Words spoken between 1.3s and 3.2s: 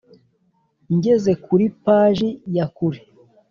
kuri paji yakure